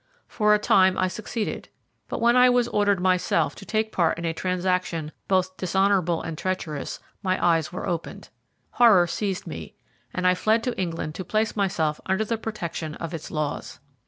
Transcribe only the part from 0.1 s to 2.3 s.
For a time I succeeded, but